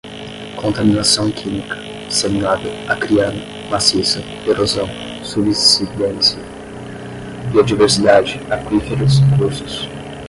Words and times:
contaminação 0.55 1.29
química, 1.29 1.75
disseminada, 2.07 2.67
acriana, 2.87 3.37
maciça, 3.69 4.19
erosão, 4.47 4.89
subsidência, 5.23 6.39
biodiversidade, 7.51 8.41
aquíferos, 8.49 9.19
cursos 9.37 9.87